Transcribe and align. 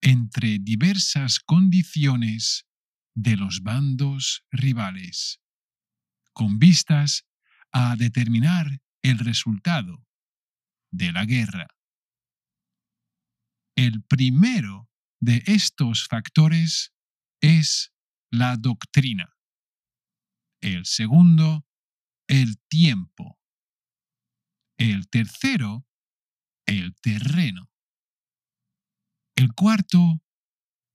entre 0.01 0.59
diversas 0.59 1.39
condiciones 1.39 2.67
de 3.15 3.37
los 3.37 3.63
bandos 3.63 4.45
rivales, 4.51 5.41
con 6.33 6.59
vistas 6.59 7.25
a 7.71 7.95
determinar 7.95 8.81
el 9.03 9.21
resultado 9.21 10.05
de 10.91 11.13
la 11.13 11.25
guerra. 11.25 11.69
El 13.77 14.03
primero 14.03 14.91
de 15.21 15.45
estos 15.47 16.09
factores 16.09 16.93
es 17.41 17.93
la 18.29 18.57
doctrina. 18.57 19.37
El 20.61 20.85
segundo, 20.85 21.65
el 22.29 22.59
tiempo. 22.69 23.39
El 24.79 25.09
tercero, 25.09 25.87
el 26.67 26.95
terreno. 26.97 27.71
El 29.37 29.53
cuarto, 29.55 30.23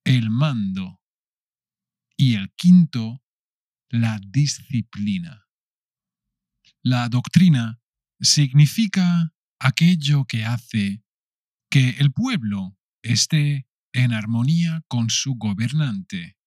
el 0.03 0.29
mando. 0.29 1.01
Y 2.17 2.35
el 2.35 2.51
quinto, 2.53 3.23
la 3.89 4.19
disciplina. 4.27 5.47
La 6.81 7.09
doctrina 7.09 7.79
significa 8.19 9.33
aquello 9.59 10.25
que 10.25 10.45
hace 10.45 11.03
que 11.69 11.89
el 11.99 12.11
pueblo 12.11 12.77
esté 13.01 13.67
en 13.93 14.13
armonía 14.13 14.83
con 14.87 15.09
su 15.09 15.35
gobernante, 15.35 16.37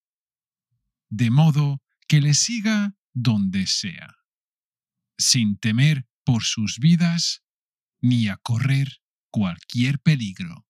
de 1.09 1.31
modo 1.31 1.83
que 2.07 2.21
le 2.21 2.35
siga 2.35 2.97
donde 3.13 3.67
sea, 3.67 4.17
sin 5.21 5.59
temer 5.59 6.07
por 6.25 6.43
sus 6.43 6.79
vidas 6.79 7.43
ni 8.01 8.29
a 8.29 8.37
correr 8.37 9.03
cualquier 9.31 10.01
peligro. 10.01 10.67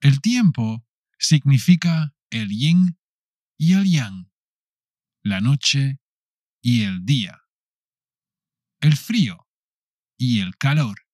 El 0.00 0.20
tiempo 0.20 0.84
significa 1.18 2.14
el 2.30 2.48
yin 2.48 2.98
y 3.58 3.74
el 3.74 3.84
yang, 3.84 4.30
la 5.22 5.40
noche 5.40 6.00
y 6.62 6.82
el 6.82 7.04
día, 7.04 7.42
el 8.80 8.96
frío 8.96 9.46
y 10.16 10.40
el 10.40 10.56
calor, 10.56 11.06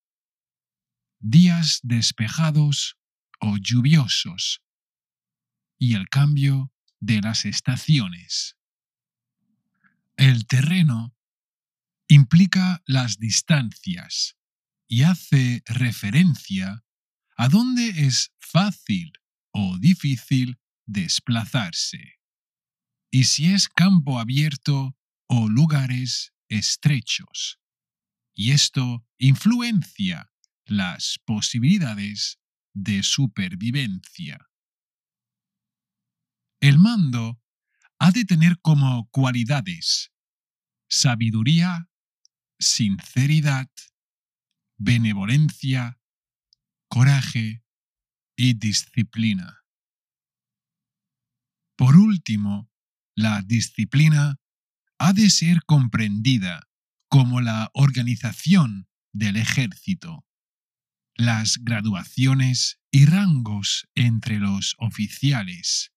días 1.19 1.79
despejados 1.83 2.97
o 3.39 3.57
lluviosos 3.57 4.61
y 5.77 5.95
el 5.95 6.09
cambio 6.09 6.71
de 6.99 7.21
las 7.21 7.45
estaciones. 7.45 8.57
El 10.17 10.47
terreno 10.47 11.15
implica 12.07 12.81
las 12.87 13.19
distancias 13.19 14.35
y 14.87 15.03
hace 15.03 15.61
referencia 15.67 16.83
a 17.37 17.49
dónde 17.49 17.89
es 18.07 18.33
fácil 18.39 19.13
o 19.51 19.77
difícil 19.77 20.57
desplazarse. 20.87 22.15
Y 23.11 23.25
si 23.25 23.53
es 23.53 23.69
campo 23.69 24.19
abierto 24.19 24.97
o 25.27 25.49
lugares 25.49 26.33
estrechos. 26.49 27.59
Y 28.33 28.51
esto 28.51 29.05
influencia 29.19 30.31
las 30.65 31.19
posibilidades 31.25 32.39
de 32.73 33.03
supervivencia. 33.03 34.49
El 36.59 36.79
mando 36.79 37.39
ha 37.99 38.11
de 38.11 38.25
tener 38.25 38.59
como 38.61 39.09
cualidades 39.11 40.11
sabiduría, 40.89 41.89
sinceridad, 42.59 43.69
benevolencia, 44.77 45.99
coraje 46.89 47.63
y 48.35 48.53
disciplina. 48.53 49.63
Por 51.75 51.97
último, 51.97 52.69
la 53.15 53.41
disciplina 53.41 54.39
ha 54.99 55.13
de 55.13 55.29
ser 55.29 55.63
comprendida 55.65 56.67
como 57.09 57.41
la 57.41 57.69
organización 57.73 58.87
del 59.13 59.37
ejército, 59.37 60.25
las 61.15 61.57
graduaciones 61.61 62.79
y 62.91 63.05
rangos 63.05 63.87
entre 63.95 64.39
los 64.39 64.75
oficiales, 64.79 65.91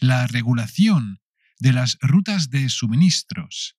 la 0.00 0.26
regulación 0.26 1.20
de 1.58 1.72
las 1.72 1.98
rutas 2.00 2.50
de 2.50 2.68
suministros 2.68 3.76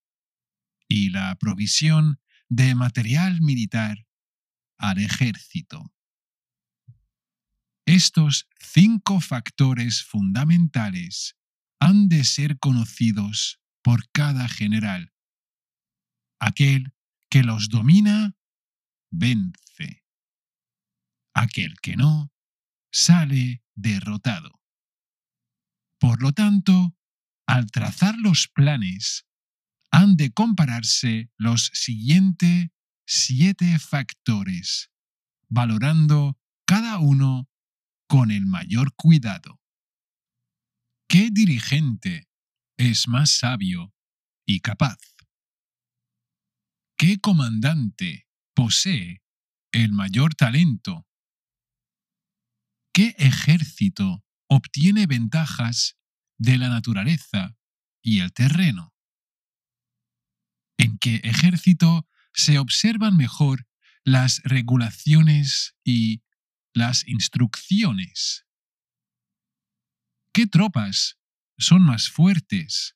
y 0.88 1.10
la 1.10 1.36
provisión 1.36 2.20
de 2.50 2.76
material 2.76 3.42
militar 3.42 4.08
al 4.78 5.00
ejército. 5.00 5.94
Estos 7.86 8.48
cinco 8.60 9.22
factores 9.22 10.04
fundamentales 10.04 11.38
han 11.80 12.10
de 12.10 12.24
ser 12.24 12.60
conocidos 12.60 13.62
por 13.82 14.10
cada 14.12 14.50
general. 14.50 15.14
Aquel 16.40 16.94
que 17.30 17.44
los 17.44 17.70
domina, 17.70 18.36
vence. 19.10 20.04
Aquel 21.34 21.80
que 21.82 21.96
no, 21.96 22.32
sale 22.92 23.64
derrotado. 23.76 24.57
Por 26.00 26.22
lo 26.22 26.32
tanto, 26.32 26.96
al 27.48 27.72
trazar 27.72 28.16
los 28.18 28.48
planes, 28.48 29.26
han 29.92 30.16
de 30.16 30.32
compararse 30.32 31.32
los 31.38 31.72
siguientes 31.74 32.70
siete 33.08 33.80
factores, 33.80 34.92
valorando 35.50 36.38
cada 36.66 37.00
uno 37.00 37.50
con 38.08 38.32
el 38.32 38.46
mayor 38.46 38.94
cuidado. 38.96 39.62
¿Qué 41.10 41.30
dirigente 41.32 42.28
es 42.78 43.08
más 43.08 43.32
sabio 43.32 43.94
y 44.46 44.60
capaz? 44.60 44.98
¿Qué 46.98 47.20
comandante 47.20 48.28
posee 48.54 49.24
el 49.72 49.94
mayor 49.94 50.36
talento? 50.36 51.08
¿Qué 52.94 53.16
ejército 53.18 54.27
obtiene 54.48 55.06
ventajas 55.08 55.98
de 56.38 56.58
la 56.58 56.70
naturaleza 56.70 57.56
y 58.02 58.20
el 58.20 58.34
terreno? 58.34 58.94
en 60.78 60.98
qué 61.00 61.16
ejército 61.24 62.08
se 62.34 62.60
observan 62.60 63.18
mejor 63.18 63.68
las 64.04 64.42
regulaciones 64.44 65.76
y 65.84 66.22
las 66.74 67.08
instrucciones. 67.08 68.46
¿Qué 70.32 70.46
tropas 70.46 71.18
son 71.58 71.82
más 71.82 72.10
fuertes? 72.10 72.96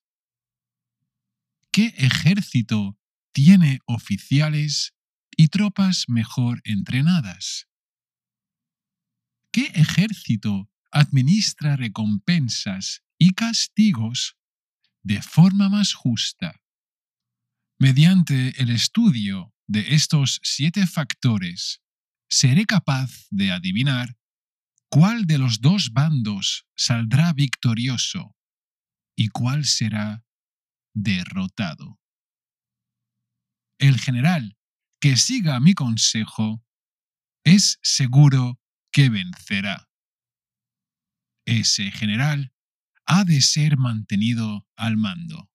¿Qué 1.71 1.87
ejército 1.97 2.97
tiene 3.33 3.79
oficiales 3.85 4.93
y 5.35 5.47
tropas 5.47 6.05
mejor 6.07 6.61
entrenadas? 6.63 7.67
¿Qué 9.51 9.65
ejército 9.73 10.69
administra 10.91 11.75
recompensas 11.75 13.03
y 13.17 13.31
castigos 13.31 14.37
de 15.03 15.21
forma 15.21 15.69
más 15.69 15.93
justa? 15.93 16.61
Mediante 17.79 18.61
el 18.61 18.69
estudio 18.69 19.53
de 19.67 19.95
estos 19.95 20.39
siete 20.43 20.85
factores, 20.85 21.81
seré 22.29 22.65
capaz 22.65 23.27
de 23.29 23.51
adivinar 23.51 24.17
cuál 24.89 25.25
de 25.25 25.37
los 25.37 25.61
dos 25.61 25.91
bandos 25.93 26.65
saldrá 26.75 27.33
victorioso 27.33 28.35
y 29.15 29.29
cuál 29.29 29.65
será 29.65 30.25
derrotado. 30.93 31.99
El 33.79 33.99
general 33.99 34.57
que 34.99 35.17
siga 35.17 35.59
mi 35.59 35.73
consejo 35.73 36.63
es 37.43 37.79
seguro 37.81 38.59
que 38.91 39.09
vencerá. 39.09 39.90
Ese 41.45 41.91
general 41.91 42.53
ha 43.05 43.23
de 43.23 43.41
ser 43.41 43.77
mantenido 43.77 44.67
al 44.75 44.97
mando. 44.97 45.49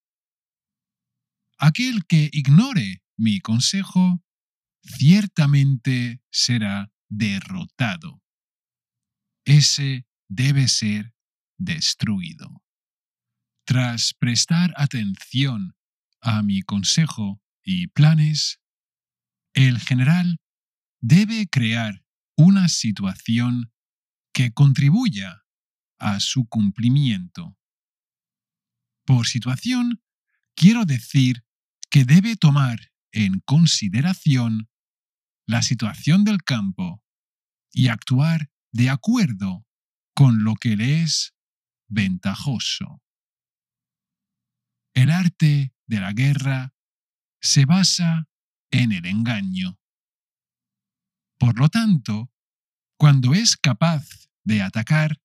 Aquel 1.59 2.05
que 2.07 2.29
ignore 2.33 3.03
mi 3.17 3.41
consejo 3.41 4.23
ciertamente 4.83 6.23
será 6.31 6.93
derrotado. 7.09 8.23
Ese 9.45 10.07
debe 10.29 10.69
ser 10.69 11.15
destruido. 11.57 12.63
Tras 13.65 14.15
prestar 14.15 14.73
atención 14.77 15.77
a 16.21 16.43
mi 16.43 16.63
consejo 16.63 17.43
y 17.65 17.89
planes, 17.89 18.61
el 19.55 19.81
general 19.81 20.41
debe 21.01 21.49
crear 21.49 22.05
una 22.37 22.69
situación 22.69 23.73
que 24.33 24.53
contribuya 24.53 25.46
a 25.99 26.21
su 26.21 26.47
cumplimiento. 26.47 27.57
Por 29.05 29.27
situación, 29.27 30.03
quiero 30.55 30.85
decir 30.85 31.45
que 31.91 32.05
debe 32.05 32.37
tomar 32.37 32.93
en 33.13 33.41
consideración 33.41 34.69
la 35.47 35.63
situación 35.63 36.25
del 36.25 36.43
campo 36.43 37.03
y 37.73 37.89
actuar 37.89 38.51
de 38.73 38.91
acuerdo 38.91 39.65
con 40.15 40.45
lo 40.45 40.55
que 40.55 40.77
le 40.77 41.03
es 41.03 41.35
ventajoso. 41.89 43.03
El 44.95 45.11
arte 45.11 45.73
de 45.87 46.01
la 46.01 46.13
guerra 46.13 46.75
se 47.41 47.65
basa 47.65 48.29
en 48.71 48.93
el 48.93 49.07
engaño. 49.07 49.79
Por 51.39 51.59
lo 51.59 51.69
tanto, 51.69 52.31
cuando 52.99 53.35
es 53.35 53.57
capaz 53.57 54.29
de 54.43 54.63
atacar, 54.63 55.21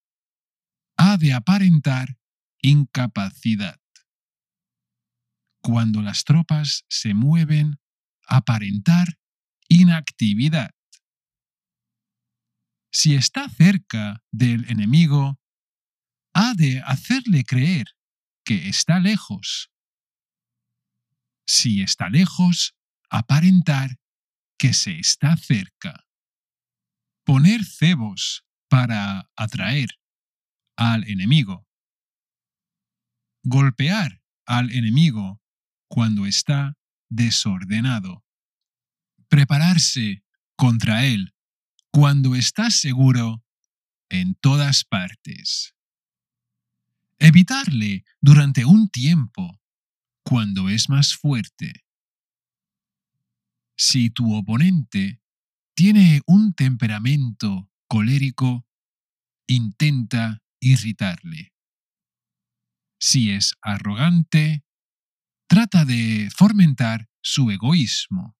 ha 1.03 1.18
de 1.18 1.33
aparentar 1.33 2.19
incapacidad. 2.62 3.81
Cuando 5.63 6.03
las 6.03 6.25
tropas 6.25 6.86
se 6.89 7.15
mueven, 7.15 7.80
aparentar 8.27 9.07
inactividad. 9.68 10.75
Si 12.92 13.15
está 13.15 13.50
cerca 13.50 14.24
del 14.30 14.69
enemigo, 14.69 15.39
ha 16.36 16.53
de 16.53 16.81
hacerle 16.81 17.45
creer 17.45 17.88
que 18.45 18.69
está 18.69 19.00
lejos. 19.00 19.71
Si 21.48 21.81
está 21.81 22.09
lejos, 22.09 22.75
aparentar 23.09 23.98
que 24.59 24.71
se 24.75 25.00
está 25.00 25.36
cerca. 25.36 26.06
Poner 27.25 27.65
cebos 27.65 28.45
para 28.69 29.31
atraer 29.36 30.00
al 30.81 31.07
enemigo. 31.07 31.67
Golpear 33.43 34.23
al 34.47 34.71
enemigo 34.71 35.39
cuando 35.87 36.25
está 36.25 36.75
desordenado. 37.07 38.25
Prepararse 39.27 40.23
contra 40.55 41.05
él 41.05 41.35
cuando 41.91 42.33
está 42.33 42.71
seguro 42.71 43.43
en 44.09 44.33
todas 44.33 44.83
partes. 44.83 45.75
Evitarle 47.19 48.03
durante 48.19 48.65
un 48.65 48.89
tiempo 48.89 49.61
cuando 50.23 50.67
es 50.67 50.89
más 50.89 51.13
fuerte. 51.13 51.85
Si 53.77 54.09
tu 54.09 54.33
oponente 54.33 55.21
tiene 55.75 56.21
un 56.25 56.55
temperamento 56.55 57.69
colérico, 57.87 58.65
intenta 59.45 60.40
irritarle. 60.61 61.53
Si 62.99 63.31
es 63.31 63.55
arrogante, 63.61 64.63
trata 65.47 65.83
de 65.83 66.29
fomentar 66.33 67.09
su 67.21 67.51
egoísmo. 67.51 68.37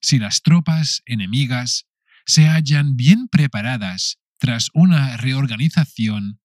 Si 0.00 0.18
las 0.18 0.40
tropas 0.42 1.02
enemigas 1.04 1.86
se 2.26 2.46
hallan 2.46 2.96
bien 2.96 3.28
preparadas 3.28 4.18
tras 4.38 4.70
una 4.72 5.16
reorganización, 5.16 6.40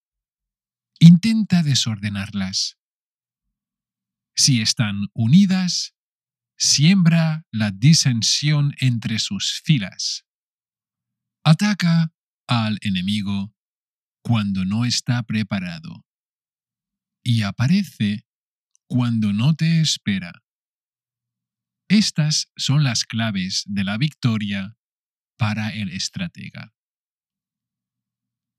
intenta 1.00 1.64
desordenarlas. 1.64 2.78
Si 4.36 4.62
están 4.62 5.10
unidas, 5.14 5.96
siembra 6.58 7.46
la 7.52 7.72
disensión 7.72 8.74
entre 8.80 9.20
sus 9.20 9.62
filas. 9.64 10.26
Ataca 11.44 12.14
al 12.48 12.80
enemigo 12.82 13.54
cuando 14.24 14.66
no 14.66 14.86
está 14.86 15.24
preparado 15.24 16.06
y 17.24 17.44
aparece 17.44 18.26
cuando 18.88 19.34
no 19.34 19.56
te 19.56 19.82
espera. 19.82 20.32
Estas 21.88 22.52
son 22.56 22.84
las 22.84 23.04
claves 23.06 23.64
de 23.66 23.84
la 23.84 23.98
victoria 23.98 24.78
para 25.38 25.70
el 25.74 25.90
estratega. 25.90 26.74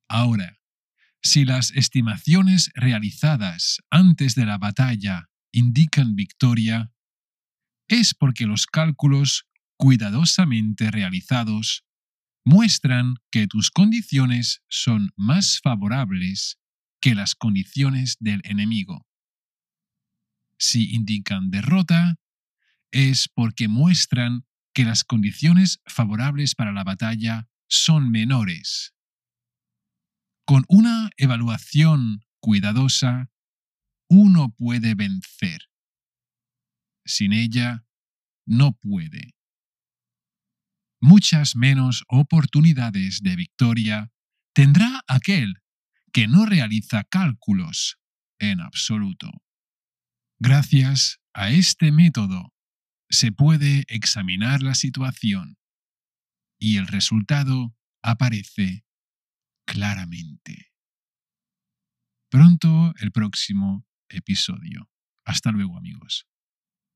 Ahora, 0.09 0.61
si 1.23 1.45
las 1.45 1.71
estimaciones 1.73 2.71
realizadas 2.75 3.81
antes 3.91 4.35
de 4.35 4.47
la 4.47 4.59
batalla 4.59 5.31
indican 5.53 6.17
victoria, 6.17 6.93
es 7.89 8.15
porque 8.15 8.47
los 8.47 8.67
cálculos 8.67 9.47
cuidadosamente 9.77 10.91
realizados 10.91 11.85
muestran 12.51 13.15
que 13.31 13.47
tus 13.47 13.71
condiciones 13.71 14.63
son 14.69 15.13
más 15.17 15.61
favorables 15.63 16.59
que 17.01 17.15
las 17.15 17.35
condiciones 17.35 18.17
del 18.19 18.41
enemigo. 18.45 19.07
Si 20.59 20.95
indican 20.95 21.51
derrota, 21.51 22.17
es 22.91 23.29
porque 23.29 23.69
muestran 23.69 24.45
que 24.75 24.85
las 24.85 25.05
condiciones 25.05 25.81
favorables 25.87 26.55
para 26.55 26.73
la 26.73 26.85
batalla 26.85 27.49
son 27.69 28.11
menores. 28.11 28.95
Con 30.45 30.65
una 30.69 31.11
evaluación 31.17 32.25
cuidadosa, 32.41 33.31
uno 34.09 34.51
puede 34.51 34.95
vencer 34.95 35.71
sin 37.11 37.33
ella 37.33 37.85
no 38.47 38.73
puede. 38.73 39.35
Muchas 41.01 41.57
menos 41.57 42.05
oportunidades 42.09 43.21
de 43.23 43.37
victoria 43.37 44.13
tendrá 44.55 45.03
aquel 45.07 45.55
que 46.13 46.29
no 46.29 46.45
realiza 46.45 47.05
cálculos 47.05 47.99
en 48.39 48.61
absoluto. 48.61 49.31
Gracias 50.39 51.21
a 51.33 51.51
este 51.51 51.93
método 51.93 52.53
se 53.09 53.33
puede 53.33 53.85
examinar 53.89 54.63
la 54.63 54.75
situación 54.75 55.59
y 56.59 56.77
el 56.77 56.87
resultado 56.87 57.75
aparece 58.03 58.85
claramente. 59.67 60.73
Pronto 62.31 62.93
el 63.01 63.11
próximo 63.11 63.85
episodio. 64.09 64.89
Hasta 65.25 65.51
luego 65.51 65.77
amigos. 65.77 66.30